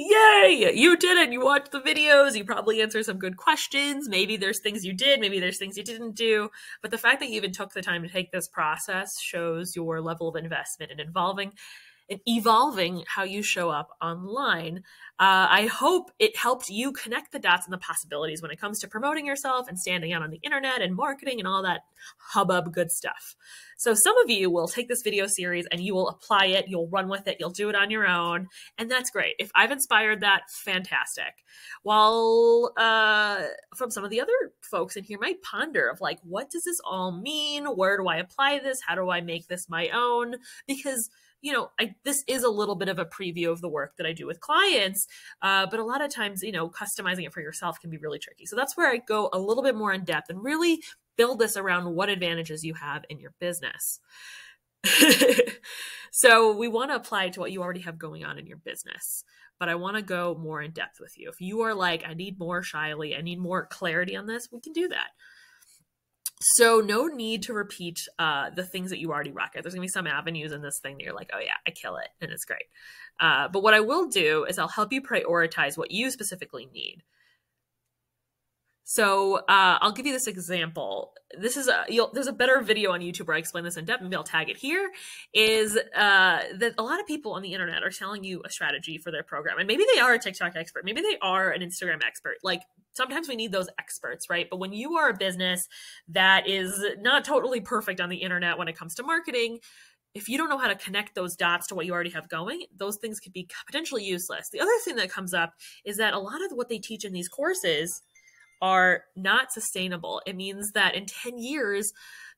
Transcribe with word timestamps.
Yay! 0.00 0.70
You 0.76 0.96
did 0.96 1.18
it. 1.18 1.32
You 1.32 1.40
watched 1.40 1.72
the 1.72 1.80
videos. 1.80 2.36
You 2.36 2.44
probably 2.44 2.80
answered 2.80 3.04
some 3.04 3.18
good 3.18 3.36
questions. 3.36 4.08
Maybe 4.08 4.36
there's 4.36 4.60
things 4.60 4.84
you 4.84 4.92
did. 4.92 5.18
Maybe 5.18 5.40
there's 5.40 5.58
things 5.58 5.76
you 5.76 5.82
didn't 5.82 6.12
do. 6.14 6.50
But 6.82 6.92
the 6.92 6.98
fact 6.98 7.18
that 7.18 7.30
you 7.30 7.34
even 7.34 7.50
took 7.50 7.72
the 7.72 7.82
time 7.82 8.04
to 8.04 8.08
take 8.08 8.30
this 8.30 8.46
process 8.46 9.20
shows 9.20 9.74
your 9.74 10.00
level 10.00 10.28
of 10.28 10.36
investment 10.36 10.92
in 10.92 11.00
involving 11.00 11.52
and 12.10 12.20
evolving 12.26 13.04
how 13.06 13.24
you 13.24 13.42
show 13.42 13.70
up 13.70 13.90
online. 14.00 14.82
Uh, 15.20 15.46
I 15.50 15.66
hope 15.66 16.10
it 16.18 16.36
helped 16.36 16.68
you 16.68 16.92
connect 16.92 17.32
the 17.32 17.38
dots 17.38 17.66
and 17.66 17.72
the 17.72 17.78
possibilities 17.78 18.40
when 18.40 18.50
it 18.50 18.60
comes 18.60 18.78
to 18.80 18.88
promoting 18.88 19.26
yourself 19.26 19.68
and 19.68 19.78
standing 19.78 20.12
out 20.12 20.22
on 20.22 20.30
the 20.30 20.40
internet 20.44 20.80
and 20.80 20.94
marketing 20.94 21.40
and 21.40 21.48
all 21.48 21.62
that 21.64 21.80
hubbub 22.18 22.72
good 22.72 22.92
stuff. 22.92 23.34
So, 23.76 23.94
some 23.94 24.16
of 24.18 24.30
you 24.30 24.48
will 24.50 24.68
take 24.68 24.88
this 24.88 25.02
video 25.02 25.26
series 25.26 25.66
and 25.72 25.80
you 25.80 25.94
will 25.94 26.08
apply 26.08 26.46
it, 26.46 26.66
you'll 26.68 26.88
run 26.88 27.08
with 27.08 27.26
it, 27.26 27.36
you'll 27.40 27.50
do 27.50 27.68
it 27.68 27.74
on 27.74 27.90
your 27.90 28.06
own, 28.06 28.48
and 28.78 28.90
that's 28.90 29.10
great. 29.10 29.34
If 29.38 29.50
I've 29.54 29.72
inspired 29.72 30.20
that, 30.20 30.42
fantastic. 30.50 31.44
While 31.82 32.72
uh, 32.76 33.42
from 33.76 33.90
some 33.90 34.04
of 34.04 34.10
the 34.10 34.20
other 34.20 34.52
folks 34.60 34.96
in 34.96 35.04
here 35.04 35.18
might 35.20 35.42
ponder 35.42 35.88
of 35.88 36.00
like, 36.00 36.20
what 36.22 36.50
does 36.50 36.62
this 36.62 36.80
all 36.84 37.12
mean? 37.12 37.66
Where 37.66 37.96
do 37.96 38.06
I 38.06 38.16
apply 38.16 38.60
this? 38.60 38.80
How 38.86 38.94
do 38.94 39.10
I 39.10 39.20
make 39.20 39.48
this 39.48 39.68
my 39.68 39.88
own? 39.88 40.36
Because 40.66 41.10
you 41.40 41.52
know, 41.52 41.70
I, 41.78 41.94
this 42.04 42.24
is 42.26 42.42
a 42.42 42.48
little 42.48 42.74
bit 42.74 42.88
of 42.88 42.98
a 42.98 43.04
preview 43.04 43.50
of 43.50 43.60
the 43.60 43.68
work 43.68 43.96
that 43.96 44.06
I 44.06 44.12
do 44.12 44.26
with 44.26 44.40
clients, 44.40 45.06
uh, 45.42 45.66
but 45.70 45.80
a 45.80 45.84
lot 45.84 46.02
of 46.02 46.12
times, 46.12 46.42
you 46.42 46.52
know, 46.52 46.68
customizing 46.68 47.26
it 47.26 47.32
for 47.32 47.40
yourself 47.40 47.80
can 47.80 47.90
be 47.90 47.98
really 47.98 48.18
tricky. 48.18 48.46
So 48.46 48.56
that's 48.56 48.76
where 48.76 48.90
I 48.90 48.98
go 48.98 49.28
a 49.32 49.38
little 49.38 49.62
bit 49.62 49.76
more 49.76 49.92
in 49.92 50.04
depth 50.04 50.30
and 50.30 50.42
really 50.42 50.82
build 51.16 51.38
this 51.38 51.56
around 51.56 51.94
what 51.94 52.08
advantages 52.08 52.64
you 52.64 52.74
have 52.74 53.04
in 53.08 53.18
your 53.18 53.34
business. 53.38 54.00
so 56.12 56.56
we 56.56 56.68
want 56.68 56.90
to 56.90 56.96
apply 56.96 57.28
to 57.30 57.40
what 57.40 57.52
you 57.52 57.62
already 57.62 57.80
have 57.80 57.98
going 57.98 58.24
on 58.24 58.38
in 58.38 58.46
your 58.46 58.58
business 58.58 59.24
but 59.58 59.68
i 59.68 59.74
want 59.74 59.96
to 59.96 60.02
go 60.02 60.36
more 60.40 60.62
in 60.62 60.70
depth 60.70 61.00
with 61.00 61.18
you 61.18 61.28
if 61.28 61.40
you 61.40 61.62
are 61.62 61.74
like 61.74 62.04
i 62.06 62.14
need 62.14 62.38
more 62.38 62.62
shyly 62.62 63.16
i 63.16 63.20
need 63.20 63.40
more 63.40 63.66
clarity 63.66 64.14
on 64.14 64.26
this 64.26 64.48
we 64.52 64.60
can 64.60 64.72
do 64.72 64.86
that 64.86 65.08
so 66.40 66.80
no 66.80 67.06
need 67.06 67.42
to 67.44 67.52
repeat 67.52 68.00
uh, 68.18 68.50
the 68.50 68.64
things 68.64 68.90
that 68.90 68.98
you 68.98 69.10
already 69.10 69.32
rock 69.32 69.52
at. 69.56 69.62
There's 69.62 69.74
gonna 69.74 69.82
be 69.82 69.88
some 69.88 70.06
avenues 70.06 70.52
in 70.52 70.62
this 70.62 70.78
thing 70.80 70.96
that 70.96 71.04
you're 71.04 71.14
like, 71.14 71.30
oh 71.34 71.40
yeah, 71.40 71.56
I 71.66 71.70
kill 71.70 71.96
it, 71.96 72.08
and 72.20 72.30
it's 72.30 72.44
great. 72.44 72.66
Uh, 73.20 73.48
but 73.48 73.62
what 73.62 73.74
I 73.74 73.80
will 73.80 74.06
do 74.06 74.44
is 74.44 74.58
I'll 74.58 74.68
help 74.68 74.92
you 74.92 75.02
prioritize 75.02 75.76
what 75.76 75.90
you 75.90 76.10
specifically 76.10 76.68
need. 76.72 77.02
So 78.90 79.36
uh, 79.36 79.76
I'll 79.82 79.92
give 79.92 80.06
you 80.06 80.14
this 80.14 80.26
example. 80.26 81.12
This 81.38 81.58
is 81.58 81.68
a 81.68 81.84
there's 82.14 82.26
a 82.26 82.32
better 82.32 82.62
video 82.62 82.92
on 82.92 83.00
YouTube 83.00 83.26
where 83.26 83.36
I 83.36 83.38
explain 83.38 83.62
this 83.62 83.76
in 83.76 83.84
depth. 83.84 84.02
Maybe 84.02 84.16
I'll 84.16 84.24
tag 84.24 84.48
it 84.48 84.56
here. 84.56 84.90
Is 85.34 85.76
uh, 85.76 86.40
that 86.54 86.72
a 86.78 86.82
lot 86.82 86.98
of 86.98 87.06
people 87.06 87.32
on 87.32 87.42
the 87.42 87.52
internet 87.52 87.82
are 87.82 87.90
telling 87.90 88.24
you 88.24 88.40
a 88.46 88.50
strategy 88.50 88.96
for 88.96 89.10
their 89.10 89.22
program, 89.22 89.58
and 89.58 89.68
maybe 89.68 89.84
they 89.92 90.00
are 90.00 90.14
a 90.14 90.18
TikTok 90.18 90.56
expert, 90.56 90.86
maybe 90.86 91.02
they 91.02 91.18
are 91.20 91.50
an 91.50 91.60
Instagram 91.60 92.02
expert. 92.02 92.36
Like 92.42 92.62
sometimes 92.98 93.28
we 93.28 93.36
need 93.36 93.52
those 93.52 93.68
experts, 93.78 94.28
right? 94.28 94.46
But 94.50 94.58
when 94.58 94.74
you 94.74 94.96
are 94.96 95.08
a 95.08 95.16
business 95.16 95.66
that 96.08 96.46
is 96.46 96.84
not 96.98 97.24
totally 97.24 97.62
perfect 97.62 98.00
on 98.00 98.10
the 98.10 98.18
internet 98.18 98.58
when 98.58 98.68
it 98.68 98.76
comes 98.76 98.94
to 98.96 99.02
marketing, 99.02 99.60
if 100.14 100.28
you 100.28 100.36
don't 100.36 100.50
know 100.50 100.58
how 100.58 100.68
to 100.68 100.74
connect 100.74 101.14
those 101.14 101.36
dots 101.36 101.68
to 101.68 101.74
what 101.74 101.86
you 101.86 101.92
already 101.92 102.10
have 102.10 102.28
going, 102.28 102.64
those 102.76 102.98
things 103.00 103.20
could 103.20 103.32
be 103.32 103.48
potentially 103.66 104.04
useless. 104.04 104.50
The 104.52 104.60
other 104.60 104.76
thing 104.84 104.96
that 104.96 105.10
comes 105.10 105.32
up 105.32 105.54
is 105.84 105.96
that 105.96 106.12
a 106.12 106.18
lot 106.18 106.44
of 106.44 106.52
what 106.52 106.68
they 106.68 106.78
teach 106.78 107.04
in 107.04 107.12
these 107.12 107.28
courses 107.28 108.02
are 108.60 109.04
not 109.16 109.52
sustainable. 109.52 110.20
It 110.26 110.36
means 110.36 110.72
that 110.72 110.94
in 110.94 111.06
10 111.06 111.38
years, 111.38 111.92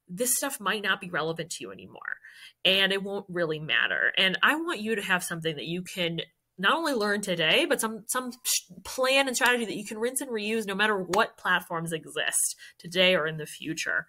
this 0.06 0.36
stuff 0.36 0.60
might 0.60 0.82
not 0.82 1.00
be 1.00 1.08
relevant 1.08 1.50
to 1.50 1.64
you 1.64 1.72
anymore 1.72 2.18
and 2.64 2.92
it 2.92 3.02
won't 3.02 3.26
really 3.28 3.60
matter. 3.60 4.12
And 4.18 4.36
I 4.42 4.56
want 4.56 4.80
you 4.80 4.96
to 4.96 5.02
have 5.02 5.22
something 5.22 5.56
that 5.56 5.66
you 5.66 5.82
can 5.82 6.20
not 6.60 6.74
only 6.74 6.92
learn 6.92 7.20
today, 7.20 7.64
but 7.68 7.80
some 7.80 8.04
some 8.06 8.32
plan 8.84 9.26
and 9.26 9.36
strategy 9.36 9.64
that 9.64 9.76
you 9.76 9.86
can 9.86 9.98
rinse 9.98 10.20
and 10.20 10.30
reuse 10.30 10.66
no 10.66 10.74
matter 10.74 10.98
what 10.98 11.36
platforms 11.36 11.92
exist 11.92 12.56
today 12.78 13.14
or 13.14 13.26
in 13.26 13.38
the 13.38 13.46
future. 13.46 14.06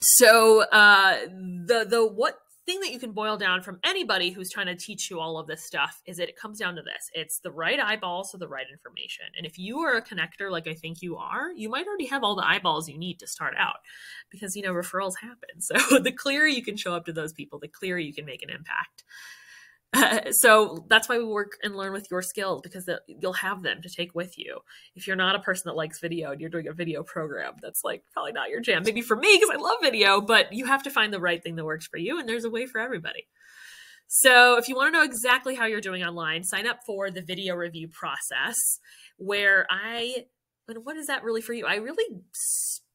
So 0.00 0.62
uh, 0.62 1.18
the 1.26 1.86
the 1.88 2.06
what 2.06 2.38
thing 2.66 2.80
that 2.80 2.92
you 2.92 2.98
can 2.98 3.12
boil 3.12 3.36
down 3.36 3.60
from 3.60 3.78
anybody 3.84 4.30
who's 4.30 4.50
trying 4.50 4.66
to 4.66 4.74
teach 4.74 5.10
you 5.10 5.20
all 5.20 5.38
of 5.38 5.46
this 5.46 5.62
stuff 5.62 6.00
is 6.06 6.16
that 6.16 6.30
it 6.30 6.36
comes 6.36 6.58
down 6.58 6.74
to 6.76 6.82
this. 6.82 7.10
It's 7.12 7.38
the 7.40 7.50
right 7.50 7.78
eyeballs 7.78 8.30
to 8.30 8.38
the 8.38 8.48
right 8.48 8.64
information. 8.72 9.26
And 9.36 9.44
if 9.44 9.58
you 9.58 9.80
are 9.80 9.96
a 9.96 10.02
connector 10.02 10.50
like 10.50 10.66
i 10.66 10.74
think 10.74 11.02
you 11.02 11.16
are 11.16 11.52
you 11.54 11.68
might 11.68 11.86
already 11.86 12.06
have 12.06 12.24
all 12.24 12.34
the 12.34 12.46
eyeballs 12.46 12.88
you 12.88 12.98
need 12.98 13.18
to 13.18 13.26
start 13.26 13.54
out 13.58 13.76
because 14.30 14.56
you 14.56 14.62
know 14.62 14.72
referrals 14.72 15.14
happen. 15.20 15.60
So 15.60 15.98
the 15.98 16.12
clearer 16.12 16.46
you 16.46 16.62
can 16.62 16.76
show 16.76 16.94
up 16.94 17.04
to 17.06 17.12
those 17.12 17.32
people 17.32 17.58
the 17.58 17.68
clearer 17.68 17.98
you 17.98 18.14
can 18.14 18.24
make 18.24 18.42
an 18.42 18.50
impact 18.50 19.04
so 20.32 20.84
that's 20.88 21.08
why 21.08 21.18
we 21.18 21.24
work 21.24 21.52
and 21.62 21.76
learn 21.76 21.92
with 21.92 22.08
your 22.10 22.22
skills 22.22 22.60
because 22.62 22.84
the, 22.86 23.00
you'll 23.06 23.32
have 23.32 23.62
them 23.62 23.82
to 23.82 23.88
take 23.88 24.14
with 24.14 24.38
you. 24.38 24.58
If 24.94 25.06
you're 25.06 25.16
not 25.16 25.36
a 25.36 25.40
person 25.40 25.64
that 25.66 25.76
likes 25.76 26.00
video 26.00 26.32
and 26.32 26.40
you're 26.40 26.50
doing 26.50 26.68
a 26.68 26.72
video 26.72 27.02
program, 27.02 27.54
that's 27.62 27.84
like 27.84 28.02
probably 28.12 28.32
not 28.32 28.50
your 28.50 28.60
jam. 28.60 28.82
Maybe 28.84 29.02
for 29.02 29.16
me, 29.16 29.38
because 29.38 29.54
I 29.54 29.60
love 29.60 29.76
video, 29.82 30.20
but 30.20 30.52
you 30.52 30.66
have 30.66 30.82
to 30.84 30.90
find 30.90 31.12
the 31.12 31.20
right 31.20 31.42
thing 31.42 31.56
that 31.56 31.64
works 31.64 31.86
for 31.86 31.98
you, 31.98 32.18
and 32.18 32.28
there's 32.28 32.44
a 32.44 32.50
way 32.50 32.66
for 32.66 32.80
everybody. 32.80 33.26
So 34.06 34.58
if 34.58 34.68
you 34.68 34.76
want 34.76 34.92
to 34.92 34.98
know 34.98 35.04
exactly 35.04 35.54
how 35.54 35.66
you're 35.66 35.80
doing 35.80 36.04
online, 36.04 36.44
sign 36.44 36.66
up 36.66 36.80
for 36.86 37.10
the 37.10 37.22
video 37.22 37.54
review 37.54 37.88
process 37.88 38.78
where 39.16 39.66
I, 39.70 40.26
and 40.68 40.84
what 40.84 40.96
is 40.96 41.06
that 41.06 41.24
really 41.24 41.40
for 41.40 41.52
you? 41.52 41.66
I 41.66 41.76
really 41.76 42.04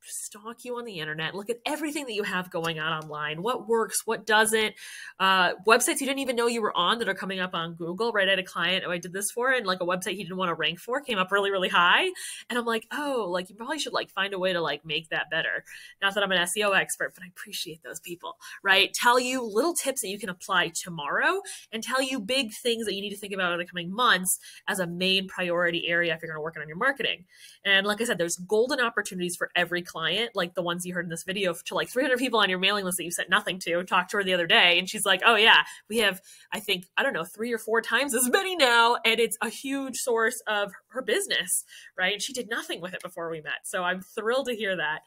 stalk 0.02 0.64
you 0.64 0.78
on 0.78 0.86
the 0.86 1.00
internet, 1.00 1.36
look 1.36 1.50
at 1.50 1.58
everything 1.66 2.06
that 2.06 2.14
you 2.14 2.24
have 2.24 2.50
going 2.50 2.80
on 2.80 3.04
online, 3.04 3.42
what 3.42 3.68
works, 3.68 4.06
what 4.06 4.26
doesn't, 4.26 4.74
uh, 5.20 5.54
websites 5.68 6.00
you 6.00 6.08
didn't 6.08 6.20
even 6.20 6.36
know 6.36 6.48
you 6.48 6.62
were 6.62 6.76
on 6.76 7.00
that 7.00 7.10
are 7.10 7.14
coming 7.14 7.40
up 7.40 7.54
on 7.54 7.74
Google. 7.74 8.12
Right, 8.12 8.28
I 8.28 8.32
had 8.32 8.40
a 8.40 8.44
client 8.44 8.84
who 8.84 8.92
I 8.92 8.98
did 8.98 9.14
this 9.14 9.32
for, 9.32 9.52
and 9.52 9.66
like 9.66 9.82
a 9.82 9.86
website 9.86 10.16
he 10.16 10.24
didn't 10.24 10.38
want 10.38 10.50
to 10.50 10.56
rank 10.56 10.80
for 10.80 11.02
came 11.02 11.18
up 11.18 11.32
really, 11.32 11.52
really 11.52 11.70
high, 11.70 12.06
and 12.50 12.58
I'm 12.58 12.66
like, 12.66 12.88
oh, 12.92 13.28
like 13.30 13.50
you 13.50 13.56
probably 13.56 13.80
should 13.80 13.94
like 13.94 14.10
find 14.10 14.34
a 14.34 14.40
way 14.40 14.54
to 14.54 14.62
like 14.62 14.86
make 14.86 15.10
that 15.10 15.30
better. 15.30 15.64
Not 16.02 16.16
that 16.16 16.24
I'm 16.24 16.32
an 16.32 16.40
SEO 16.40 16.76
expert, 16.78 17.14
but 17.14 17.24
I 17.24 17.28
appreciate 17.28 17.84
those 17.84 18.00
people. 18.00 18.38
Right, 18.64 18.94
tell 18.94 19.20
you 19.20 19.44
little 19.44 19.74
tips 19.74 20.02
that 20.02 20.10
you 20.10 20.20
can 20.20 20.30
apply 20.30 20.72
tomorrow, 20.76 21.42
and 21.72 21.84
tell 21.84 22.02
you 22.02 22.20
big 22.20 22.54
things 22.54 22.86
that 22.86 22.94
you 22.94 23.02
need 23.02 23.12
to 23.12 23.18
think 23.18 23.34
about 23.34 23.54
in 23.54 23.60
the 23.60 23.66
coming 23.66 23.94
months 23.94 24.40
as 24.68 24.80
a 24.80 24.88
main 24.88 25.28
priority 25.28 25.88
area 25.88 26.14
if 26.14 26.22
you're 26.22 26.30
going 26.32 26.38
to 26.38 26.44
work 26.44 26.58
on 26.60 26.68
your 26.68 26.78
marketing. 26.78 27.26
And 27.66 27.86
like 27.86 28.02
I 28.02 28.06
said, 28.06 28.18
there's 28.18 28.38
golden 28.38 28.80
opportunities 28.80 29.36
for 29.36 29.50
every 29.56 29.82
client 29.90 30.32
like 30.36 30.54
the 30.54 30.62
ones 30.62 30.86
you 30.86 30.94
heard 30.94 31.06
in 31.06 31.10
this 31.10 31.24
video, 31.24 31.54
to 31.66 31.76
like 31.76 31.90
300 31.90 32.18
people 32.18 32.40
on 32.40 32.50
your 32.50 32.60
mailing 32.60 32.86
list 32.86 32.98
that 32.98 33.04
you 33.04 33.12
sent 33.12 33.30
nothing 33.30 33.60
to. 33.60 33.84
Talked 33.84 34.12
to 34.12 34.18
her 34.18 34.24
the 34.24 34.34
other 34.34 34.48
day, 34.48 34.78
and 34.78 34.90
she's 34.90 35.06
like, 35.06 35.22
"Oh 35.26 35.36
yeah, 35.36 35.64
we 35.90 35.98
have, 36.00 36.22
I 36.54 36.60
think, 36.60 36.86
I 36.98 37.04
don't 37.04 37.14
know, 37.14 37.26
three 37.26 37.54
or 37.54 37.58
four 37.58 37.82
times 37.82 38.14
as 38.14 38.30
many 38.30 38.56
now, 38.56 38.98
and 39.06 39.20
it's 39.20 39.38
a 39.42 39.50
huge 39.50 39.98
source 39.98 40.42
of 40.48 40.72
her 40.90 41.02
business, 41.02 41.64
right? 41.98 42.14
And 42.14 42.22
she 42.22 42.34
did 42.34 42.50
nothing 42.50 42.82
with 42.82 42.94
it 42.94 43.02
before 43.02 43.30
we 43.30 43.42
met, 43.42 43.66
so 43.66 43.84
I'm 43.84 44.02
thrilled 44.02 44.48
to 44.48 44.56
hear 44.56 44.76
that. 44.76 45.00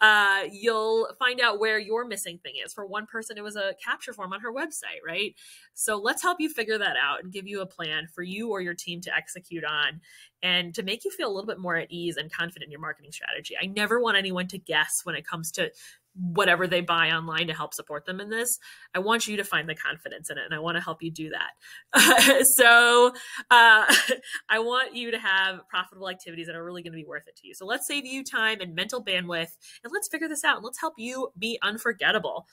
Uh, 0.00 0.48
you'll 0.52 1.08
find 1.18 1.40
out 1.40 1.58
where 1.58 1.78
your 1.78 2.06
missing 2.06 2.38
thing 2.42 2.54
is. 2.64 2.72
For 2.72 2.86
one 2.86 3.06
person, 3.06 3.36
it 3.36 3.44
was 3.44 3.56
a 3.56 3.74
capture 3.84 4.12
form 4.12 4.32
on 4.32 4.40
her 4.40 4.52
website, 4.52 5.02
right? 5.06 5.34
So 5.74 5.96
let's 5.96 6.22
help 6.22 6.40
you 6.40 6.48
figure 6.48 6.78
that 6.78 6.96
out 6.96 7.22
and 7.22 7.32
give 7.32 7.46
you 7.46 7.60
a 7.60 7.66
plan 7.66 8.08
for 8.14 8.22
you 8.22 8.50
or 8.50 8.60
your 8.60 8.74
team 8.74 9.00
to 9.02 9.14
execute 9.14 9.64
on 9.64 10.00
and 10.42 10.74
to 10.74 10.82
make 10.82 11.04
you 11.04 11.10
feel 11.10 11.28
a 11.28 11.34
little 11.34 11.46
bit 11.46 11.58
more 11.58 11.76
at 11.76 11.90
ease 11.90 12.16
and 12.16 12.32
confident 12.32 12.66
in 12.66 12.70
your 12.70 12.80
marketing 12.80 13.12
strategy. 13.12 13.54
I 13.60 13.66
never 13.66 14.00
want 14.00 14.16
anyone 14.28 14.46
to 14.48 14.58
guess 14.58 15.00
when 15.04 15.14
it 15.14 15.26
comes 15.26 15.50
to 15.52 15.70
whatever 16.14 16.66
they 16.66 16.80
buy 16.80 17.10
online 17.10 17.46
to 17.46 17.54
help 17.54 17.72
support 17.72 18.04
them 18.04 18.20
in 18.20 18.28
this. 18.28 18.58
I 18.94 18.98
want 18.98 19.26
you 19.26 19.36
to 19.36 19.44
find 19.44 19.68
the 19.68 19.74
confidence 19.74 20.30
in 20.30 20.38
it 20.38 20.44
and 20.44 20.54
I 20.54 20.58
want 20.58 20.76
to 20.76 20.82
help 20.82 21.02
you 21.02 21.10
do 21.10 21.30
that. 21.30 22.44
so, 22.56 23.12
uh, 23.50 23.94
I 24.48 24.58
want 24.58 24.96
you 24.96 25.12
to 25.12 25.18
have 25.18 25.60
profitable 25.68 26.08
activities 26.08 26.46
that 26.48 26.56
are 26.56 26.64
really 26.64 26.82
going 26.82 26.92
to 26.92 26.96
be 26.96 27.04
worth 27.04 27.28
it 27.28 27.36
to 27.36 27.46
you. 27.46 27.54
So, 27.54 27.66
let's 27.66 27.86
save 27.86 28.04
you 28.04 28.24
time 28.24 28.60
and 28.60 28.74
mental 28.74 29.02
bandwidth 29.02 29.56
and 29.84 29.92
let's 29.92 30.08
figure 30.08 30.28
this 30.28 30.44
out 30.44 30.56
and 30.56 30.64
let's 30.64 30.80
help 30.80 30.94
you 30.98 31.28
be 31.38 31.58
unforgettable. 31.62 32.46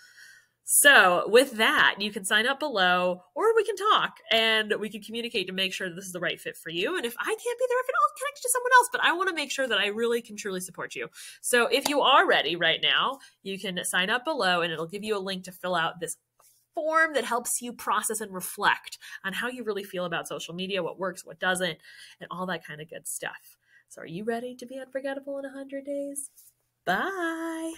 So, 0.68 1.26
with 1.28 1.58
that, 1.58 1.98
you 2.00 2.12
can 2.12 2.26
sign 2.26 2.48
up 2.48 2.60
below, 2.60 3.22
or 3.36 3.56
we 3.56 3.64
can 3.64 3.76
talk 3.76 4.18
and 4.32 4.74
we 4.80 4.90
can 4.90 5.00
communicate 5.00 5.46
to 5.46 5.54
make 5.54 5.74
sure 5.74 5.94
this 5.94 6.08
is 6.08 6.12
the 6.12 6.20
right 6.20 6.42
fit 6.42 6.58
for 6.58 6.72
you. 6.72 6.98
And 6.98 7.06
if 7.06 7.16
I 7.20 7.24
can't 7.24 7.40
be 7.60 7.66
there, 7.70 7.80
if 7.82 7.88
it 7.88 7.96
all 8.02 8.18
connects 8.18 8.42
to 8.42 8.50
someone 8.50 8.72
else, 8.80 8.90
but 8.92 9.04
I 9.04 9.14
want 9.14 9.30
to 9.30 9.36
make 9.36 9.52
sure 9.52 9.68
that 9.68 9.78
I 9.78 9.88
really 9.88 10.24
can 10.24 10.36
truly 10.36 10.60
support 10.60 10.96
you. 10.96 11.08
So, 11.42 11.68
if 11.68 11.88
you 11.88 12.02
are 12.02 12.28
ready 12.28 12.56
right 12.56 12.80
now, 12.82 13.20
you 13.44 13.60
can 13.60 13.80
sign 13.86 14.10
up 14.10 14.26
below 14.26 14.62
and 14.62 14.74
it'll 14.74 14.88
give 14.88 15.04
you 15.04 15.16
a 15.16 15.20
link 15.20 15.44
to 15.44 15.52
fill 15.52 15.76
out 15.76 16.00
this 16.00 16.18
form 16.74 17.14
that 17.14 17.26
helps 17.26 17.62
you 17.62 17.72
process 17.72 18.20
and 18.20 18.34
reflect 18.34 18.98
on 19.24 19.34
how 19.34 19.48
you 19.48 19.64
really 19.64 19.84
feel 19.84 20.06
about 20.06 20.28
social 20.28 20.56
media, 20.56 20.82
what 20.82 20.98
works, 20.98 21.24
what 21.24 21.40
doesn't, 21.40 21.78
and 22.20 22.28
all 22.32 22.48
that 22.48 22.66
kind 22.66 22.82
of 22.82 22.90
good 22.90 23.08
stuff. 23.08 23.56
So, 23.90 24.02
are 24.02 24.08
you 24.08 24.24
ready 24.24 24.56
to 24.56 24.66
be 24.66 24.80
unforgettable 24.80 25.38
in 25.38 25.44
100 25.44 25.86
days? 25.86 26.32
Bye. 26.86 27.74